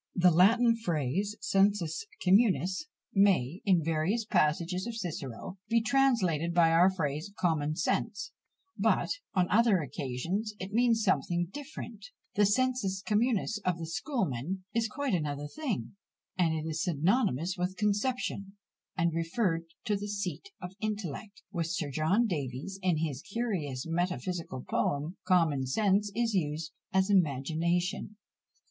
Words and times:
The 0.15 0.31
Latin 0.31 0.75
phrase, 0.77 1.35
sensus 1.41 2.07
communis, 2.23 2.87
may, 3.13 3.61
in 3.65 3.83
various 3.83 4.25
passages 4.25 4.87
of 4.87 4.95
Cicero, 4.95 5.59
be 5.69 5.79
translated 5.79 6.55
by 6.55 6.71
our 6.71 6.89
phrase 6.89 7.31
common 7.37 7.75
sense; 7.75 8.31
but, 8.75 9.09
on 9.35 9.47
other 9.51 9.77
occasions, 9.79 10.55
it 10.59 10.73
means 10.73 11.03
something 11.03 11.49
different; 11.53 12.07
the 12.33 12.47
sensus 12.47 13.03
communis 13.03 13.59
of 13.59 13.77
the 13.77 13.85
schoolmen 13.85 14.63
is 14.73 14.87
quite 14.87 15.13
another 15.13 15.45
thing, 15.47 15.95
and 16.35 16.67
is 16.67 16.81
synonymous 16.81 17.55
with 17.55 17.77
conception, 17.77 18.57
and 18.97 19.13
referred 19.13 19.65
to 19.85 19.95
the 19.95 20.07
seat 20.07 20.49
of 20.59 20.73
intellect; 20.79 21.43
with 21.51 21.67
Sir 21.67 21.91
John 21.91 22.25
Davies, 22.25 22.79
in 22.81 22.97
his 22.97 23.21
curious 23.21 23.85
metaphysical 23.85 24.65
poem, 24.67 25.17
common 25.27 25.67
sense 25.67 26.11
is 26.15 26.33
used 26.33 26.71
as 26.91 27.11
imagination. 27.11 28.15